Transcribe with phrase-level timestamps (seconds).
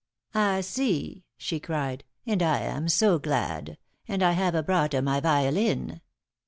[0.33, 2.05] "I see," she cried.
[2.25, 3.77] "And I am so glad!
[4.07, 6.01] And I hava broughta my violin.